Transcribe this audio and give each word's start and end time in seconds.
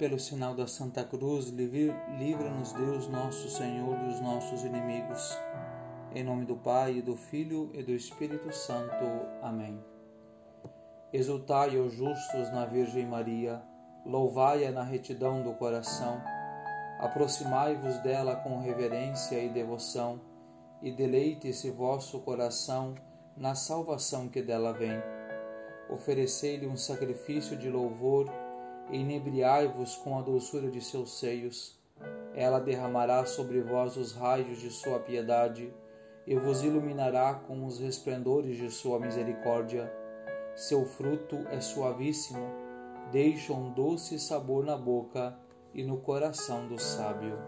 pelo 0.00 0.18
sinal 0.18 0.54
da 0.54 0.66
Santa 0.66 1.04
Cruz, 1.04 1.50
livra-nos 1.50 2.72
Deus 2.72 3.06
nosso 3.06 3.50
Senhor 3.50 3.98
dos 3.98 4.18
nossos 4.18 4.64
inimigos. 4.64 5.38
Em 6.14 6.24
nome 6.24 6.46
do 6.46 6.56
Pai, 6.56 7.02
do 7.02 7.14
Filho 7.14 7.70
e 7.74 7.82
do 7.82 7.92
Espírito 7.92 8.50
Santo. 8.50 9.04
Amém. 9.42 9.78
Exultai, 11.12 11.76
os 11.76 11.92
justos, 11.92 12.50
na 12.50 12.64
Virgem 12.64 13.04
Maria, 13.04 13.62
louvai-a 14.06 14.72
na 14.72 14.82
retidão 14.82 15.42
do 15.42 15.52
coração, 15.52 16.18
aproximai-vos 16.98 17.98
dela 17.98 18.36
com 18.36 18.58
reverência 18.58 19.38
e 19.38 19.50
devoção, 19.50 20.18
e 20.80 20.90
deleite-se 20.90 21.70
vosso 21.70 22.20
coração 22.20 22.94
na 23.36 23.54
salvação 23.54 24.30
que 24.30 24.40
dela 24.40 24.72
vem. 24.72 24.98
Oferecei-lhe 25.90 26.66
um 26.66 26.76
sacrifício 26.76 27.54
de 27.54 27.68
louvor 27.68 28.30
inebriai-vos 28.92 29.96
com 29.96 30.18
a 30.18 30.22
doçura 30.22 30.70
de 30.70 30.80
seus 30.80 31.18
seios. 31.18 31.78
Ela 32.34 32.58
derramará 32.58 33.24
sobre 33.26 33.60
vós 33.60 33.96
os 33.96 34.12
raios 34.12 34.60
de 34.60 34.70
sua 34.70 34.98
piedade 34.98 35.72
e 36.26 36.36
vos 36.36 36.62
iluminará 36.62 37.34
com 37.34 37.64
os 37.64 37.78
resplendores 37.78 38.56
de 38.56 38.70
sua 38.70 38.98
misericórdia 38.98 39.92
seu 40.54 40.84
fruto 40.84 41.36
é 41.48 41.60
suavíssimo, 41.60 42.46
deixa 43.10 43.52
um 43.52 43.72
doce 43.72 44.18
sabor 44.18 44.64
na 44.64 44.76
boca 44.76 45.34
e 45.72 45.82
no 45.82 45.98
coração 45.98 46.68
do 46.68 46.78
sábio. 46.78 47.38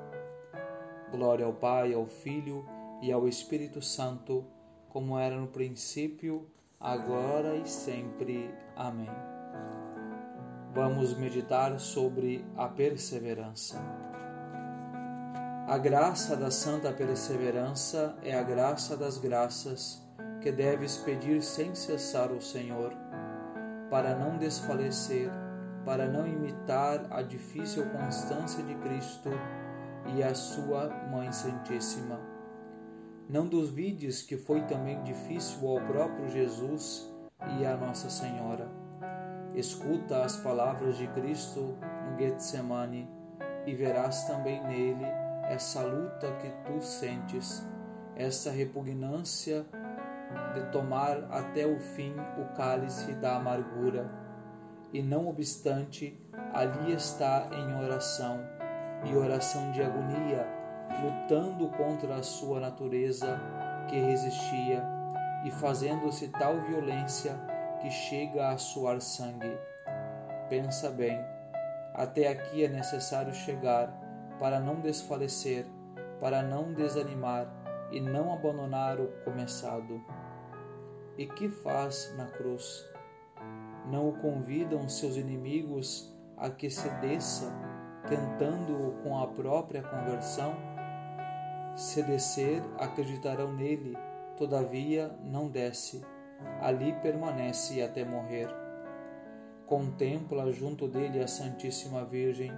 Glória 1.10 1.44
ao 1.44 1.52
Pai, 1.52 1.92
ao 1.92 2.06
Filho 2.06 2.64
e 3.02 3.12
ao 3.12 3.28
Espírito 3.28 3.82
Santo, 3.82 4.46
como 4.88 5.18
era 5.18 5.36
no 5.36 5.48
princípio, 5.48 6.46
agora 6.80 7.54
e 7.56 7.68
sempre. 7.68 8.50
Amém. 8.74 9.31
Vamos 10.74 11.14
meditar 11.18 11.78
sobre 11.78 12.46
a 12.56 12.66
perseverança. 12.66 13.76
A 15.68 15.76
graça 15.76 16.34
da 16.34 16.50
santa 16.50 16.90
perseverança 16.90 18.16
é 18.22 18.34
a 18.34 18.42
graça 18.42 18.96
das 18.96 19.18
graças 19.18 20.02
que 20.40 20.50
deves 20.50 20.96
pedir 20.96 21.42
sem 21.42 21.74
cessar 21.74 22.30
ao 22.30 22.40
Senhor, 22.40 22.90
para 23.90 24.16
não 24.16 24.38
desfalecer, 24.38 25.30
para 25.84 26.08
não 26.08 26.26
imitar 26.26 27.06
a 27.10 27.20
difícil 27.20 27.84
constância 27.90 28.62
de 28.64 28.74
Cristo 28.76 29.28
e 30.16 30.22
a 30.22 30.34
sua 30.34 30.88
Mãe 31.10 31.30
Santíssima. 31.32 32.18
Não 33.28 33.46
duvides 33.46 34.22
que 34.22 34.38
foi 34.38 34.62
também 34.62 35.02
difícil 35.02 35.68
ao 35.68 35.82
próprio 35.82 36.30
Jesus 36.30 37.12
e 37.60 37.66
à 37.66 37.76
Nossa 37.76 38.08
Senhora. 38.08 38.81
Escuta 39.54 40.24
as 40.24 40.36
palavras 40.36 40.96
de 40.96 41.06
Cristo 41.08 41.76
no 42.06 42.18
Getsemane 42.18 43.08
e 43.66 43.74
verás 43.74 44.24
também 44.24 44.62
nele 44.66 45.04
essa 45.44 45.82
luta 45.82 46.32
que 46.40 46.48
tu 46.64 46.80
sentes, 46.80 47.62
essa 48.16 48.50
repugnância 48.50 49.66
de 50.54 50.62
tomar 50.70 51.24
até 51.30 51.66
o 51.66 51.78
fim 51.78 52.14
o 52.38 52.56
cálice 52.56 53.12
da 53.14 53.36
amargura, 53.36 54.10
e 54.92 55.02
não 55.02 55.28
obstante, 55.28 56.18
ali 56.54 56.92
está 56.92 57.48
em 57.52 57.82
oração, 57.82 58.40
e 59.04 59.14
oração 59.14 59.70
de 59.72 59.82
agonia, 59.82 60.46
lutando 61.02 61.68
contra 61.70 62.16
a 62.16 62.22
sua 62.22 62.60
natureza 62.60 63.38
que 63.88 63.98
resistia 63.98 64.82
e 65.44 65.50
fazendo-se 65.50 66.28
tal 66.28 66.60
violência 66.62 67.51
que 67.82 67.90
chega 67.90 68.50
a 68.50 68.56
suar 68.56 69.00
sangue. 69.00 69.58
Pensa 70.48 70.88
bem, 70.88 71.18
até 71.94 72.28
aqui 72.28 72.64
é 72.64 72.68
necessário 72.68 73.34
chegar 73.34 73.92
para 74.38 74.60
não 74.60 74.80
desfalecer, 74.80 75.66
para 76.20 76.42
não 76.42 76.72
desanimar 76.72 77.52
e 77.90 78.00
não 78.00 78.32
abandonar 78.32 79.00
o 79.00 79.08
começado. 79.24 80.00
E 81.18 81.26
que 81.26 81.48
faz 81.48 82.14
na 82.16 82.26
cruz? 82.26 82.88
Não 83.90 84.10
o 84.10 84.12
convidam 84.18 84.88
seus 84.88 85.16
inimigos 85.16 86.16
a 86.36 86.48
que 86.48 86.70
se 86.70 86.88
desça, 87.00 87.52
tentando-o 88.08 88.92
com 89.02 89.18
a 89.18 89.26
própria 89.26 89.82
conversão? 89.82 90.54
Se 91.74 92.02
descer, 92.04 92.62
acreditarão 92.78 93.52
nele, 93.52 93.98
todavia 94.36 95.10
não 95.24 95.48
desce, 95.48 96.04
ali 96.60 96.92
permanece 97.02 97.82
até 97.82 98.04
morrer. 98.04 98.48
Contempla 99.66 100.52
junto 100.52 100.88
dele 100.88 101.22
a 101.22 101.28
Santíssima 101.28 102.04
Virgem. 102.04 102.52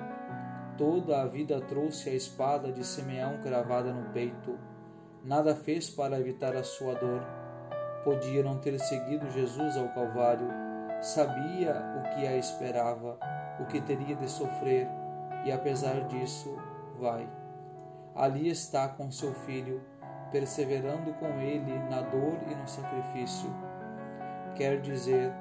Toda 0.77 1.23
a 1.23 1.27
vida 1.27 1.61
trouxe 1.61 2.11
a 2.11 2.15
espada 2.15 2.73
de 2.73 2.85
Simeão 2.85 3.41
cravada 3.41 3.93
no 3.93 4.11
peito. 4.13 4.59
Nada 5.23 5.55
fez 5.55 5.89
para 5.89 6.19
evitar 6.19 6.57
a 6.57 6.65
sua 6.65 6.95
dor 6.95 7.23
Podia 8.05 8.43
não 8.43 8.59
ter 8.59 8.79
seguido 8.79 9.31
Jesus 9.31 9.79
ao 9.79 9.89
Calvário, 9.89 10.47
sabia 11.01 11.75
o 11.99 12.03
que 12.15 12.27
a 12.27 12.37
esperava, 12.37 13.19
o 13.59 13.65
que 13.65 13.81
teria 13.81 14.15
de 14.15 14.31
sofrer, 14.31 14.87
e 15.47 15.51
apesar 15.51 16.07
disso, 16.09 16.55
vai. 17.01 17.27
Ali 18.15 18.51
está 18.51 18.89
com 18.89 19.11
seu 19.11 19.33
filho, 19.33 19.81
perseverando 20.31 21.15
com 21.15 21.41
ele 21.41 21.79
na 21.89 22.03
dor 22.03 22.39
e 22.47 22.55
no 22.55 22.69
sacrifício. 22.69 23.49
Quer 24.57 24.81
dizer, 24.81 25.33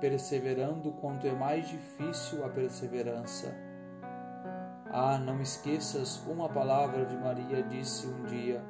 perseverando 0.00 0.92
quanto 0.92 1.26
é 1.26 1.32
mais 1.32 1.68
difícil 1.68 2.44
a 2.44 2.48
perseverança. 2.48 3.54
Ah, 4.90 5.18
não 5.18 5.40
esqueças 5.40 6.22
uma 6.26 6.48
palavra 6.48 7.06
de 7.06 7.16
Maria 7.16 7.62
disse 7.62 8.06
um 8.06 8.24
dia: 8.24 8.62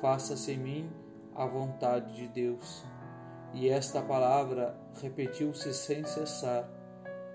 Faça-se 0.00 0.52
em 0.52 0.58
mim 0.58 0.92
a 1.34 1.46
vontade 1.46 2.14
de 2.14 2.28
Deus. 2.28 2.84
E 3.52 3.68
esta 3.68 4.00
palavra 4.00 4.78
repetiu-se 5.02 5.74
sem 5.74 6.04
cessar. 6.04 6.68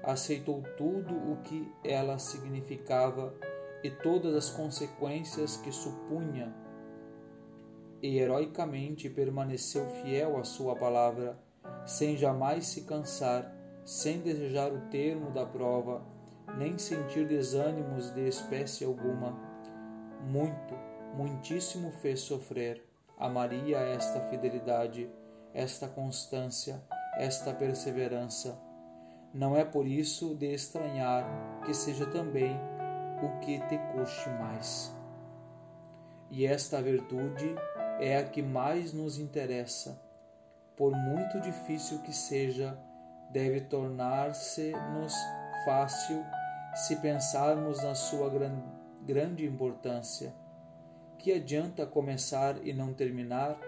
Aceitou 0.04 0.64
tudo 0.78 1.16
o 1.16 1.38
que 1.44 1.72
ela 1.84 2.18
significava 2.18 3.34
e 3.84 3.92
todas 3.92 4.34
as 4.36 4.50
consequências 4.50 5.58
que 5.58 5.72
supunha, 5.72 6.52
e 8.02 8.18
heroicamente 8.18 9.10
permaneceu 9.10 9.88
fiel 10.02 10.38
à 10.38 10.44
sua 10.44 10.76
palavra, 10.76 11.38
sem 11.85 12.18
jamais 12.18 12.68
se 12.68 12.81
cansar, 12.81 13.53
sem 13.84 14.19
desejar 14.19 14.72
o 14.72 14.90
termo 14.90 15.31
da 15.31 15.46
prova, 15.46 16.03
nem 16.57 16.78
sentir 16.78 17.28
desânimos 17.28 18.12
de 18.12 18.28
espécie 18.28 18.85
alguma. 18.85 19.38
Muito, 20.23 20.73
muitíssimo 21.16 21.91
fez 21.91 22.22
sofrer 22.22 22.84
a 23.18 23.29
Maria 23.29 23.78
esta 23.78 24.19
fidelidade, 24.29 25.09
esta 25.53 25.88
constância, 25.88 26.84
esta 27.18 27.53
perseverança. 27.53 28.59
Não 29.34 29.56
é 29.56 29.63
por 29.63 29.85
isso 29.85 30.35
de 30.35 30.53
estranhar 30.53 31.25
que 31.66 31.73
seja 31.73 32.06
também 32.07 32.57
o 33.22 33.40
que 33.40 33.59
te 33.67 33.78
custe 33.94 34.29
mais. 34.29 34.96
E 36.31 36.46
esta 36.46 36.81
virtude 36.81 37.56
é 38.00 38.17
a 38.17 38.23
que 38.23 38.41
mais 38.41 38.91
nos 38.91 39.17
interessa. 39.17 40.05
Por 40.78 40.91
muito 40.91 41.40
difícil 41.40 42.00
que 42.00 42.13
seja, 42.13 42.78
deve 43.31 43.62
tornar-se-nos 43.62 45.13
fácil 45.63 46.24
se 46.74 46.96
pensarmos 46.97 47.81
na 47.81 47.96
sua 47.96 48.30
grande 49.02 49.46
importância 49.46 50.34
que 51.25 51.34
adianta 51.34 51.88
começar 51.88 52.56
e 52.64 52.72
não 52.72 52.94
terminar? 52.94 53.59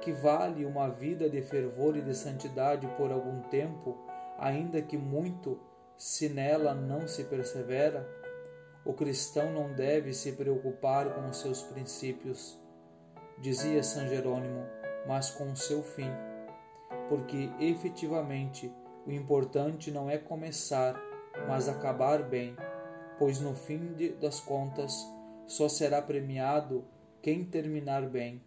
Que 0.00 0.12
vale 0.12 0.64
uma 0.64 0.88
vida 0.88 1.28
de 1.28 1.42
fervor 1.42 1.96
e 1.96 2.00
de 2.00 2.14
santidade 2.14 2.86
por 2.96 3.10
algum 3.10 3.40
tempo, 3.48 3.98
ainda 4.38 4.80
que 4.80 4.96
muito, 4.96 5.60
se 5.96 6.28
nela 6.28 6.72
não 6.72 7.08
se 7.08 7.24
persevera? 7.24 8.08
O 8.84 8.94
cristão 8.94 9.52
não 9.52 9.72
deve 9.72 10.14
se 10.14 10.30
preocupar 10.34 11.12
com 11.16 11.28
os 11.28 11.38
seus 11.38 11.64
princípios, 11.64 12.56
dizia 13.40 13.82
São 13.82 14.06
Jerônimo, 14.06 14.64
mas 15.04 15.32
com 15.32 15.50
o 15.50 15.56
seu 15.56 15.82
fim. 15.82 16.12
Porque 17.08 17.50
efetivamente 17.60 18.72
o 19.06 19.10
importante 19.10 19.90
não 19.90 20.08
é 20.08 20.16
começar, 20.16 20.94
mas 21.48 21.68
acabar 21.68 22.22
bem, 22.22 22.56
pois 23.18 23.40
no 23.40 23.54
fim 23.54 23.92
de, 23.94 24.10
das 24.12 24.40
contas 24.40 25.06
só 25.46 25.68
será 25.68 26.00
premiado 26.00 26.84
quem 27.20 27.44
terminar 27.44 28.02
bem. 28.08 28.42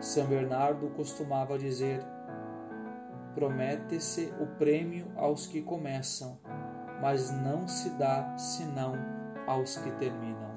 São 0.00 0.26
Bernardo 0.26 0.90
costumava 0.90 1.58
dizer: 1.58 2.00
promete-se 3.34 4.32
o 4.40 4.46
prêmio 4.58 5.10
aos 5.16 5.46
que 5.46 5.60
começam, 5.62 6.38
mas 7.00 7.30
não 7.30 7.66
se 7.66 7.90
dá 7.90 8.36
senão 8.36 8.94
aos 9.46 9.76
que 9.76 9.90
terminam. 9.92 10.54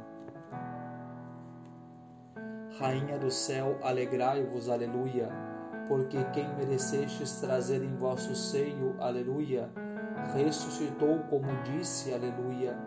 Rainha 2.80 3.18
do 3.18 3.32
céu, 3.32 3.78
alegrai-vos, 3.82 4.70
aleluia, 4.70 5.30
porque 5.88 6.24
quem 6.34 6.48
merecestes 6.56 7.40
trazer 7.40 7.84
em 7.84 7.96
vosso 7.96 8.36
seio, 8.36 8.96
aleluia, 9.00 9.70
ressuscitou 10.34 11.20
como 11.30 11.48
disse, 11.64 12.14
aleluia 12.14 12.78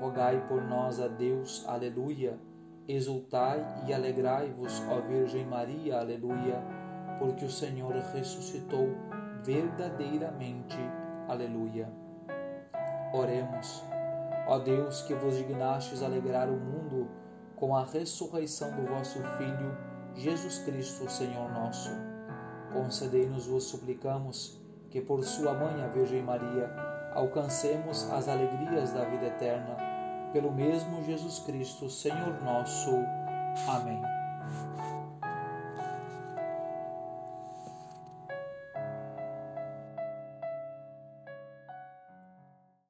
rogai 0.00 0.40
por 0.48 0.62
nós 0.62 1.00
a 1.00 1.08
Deus, 1.08 1.64
aleluia. 1.66 2.38
Exultai 2.86 3.62
e 3.86 3.92
alegrai-vos, 3.92 4.82
ó 4.88 5.00
Virgem 5.00 5.44
Maria, 5.44 5.98
aleluia, 5.98 6.62
porque 7.18 7.44
o 7.44 7.50
Senhor 7.50 7.92
ressuscitou 8.14 8.88
verdadeiramente, 9.44 10.78
aleluia. 11.28 11.92
Oremos, 13.12 13.84
ó 14.46 14.58
Deus, 14.58 15.02
que 15.02 15.14
vos 15.14 15.36
dignastes 15.36 16.02
alegrar 16.02 16.48
o 16.48 16.56
mundo 16.56 17.08
com 17.56 17.76
a 17.76 17.84
ressurreição 17.84 18.70
do 18.70 18.86
vosso 18.86 19.18
Filho, 19.36 19.76
Jesus 20.14 20.58
Cristo, 20.60 21.10
Senhor 21.10 21.50
nosso. 21.52 21.90
Concedei-nos, 22.72 23.46
vos 23.46 23.64
suplicamos, 23.64 24.58
que 24.90 25.00
por 25.00 25.24
sua 25.24 25.52
mãe, 25.54 25.82
a 25.82 25.88
Virgem 25.88 26.22
Maria, 26.22 26.70
alcancemos 27.14 28.10
as 28.10 28.28
alegrias 28.28 28.92
da 28.92 29.04
vida 29.04 29.26
eterna 29.26 29.76
pelo 30.32 30.52
mesmo 30.52 31.02
Jesus 31.04 31.38
Cristo, 31.40 31.88
Senhor 31.88 32.42
nosso. 32.42 32.90
Amém. 33.66 34.00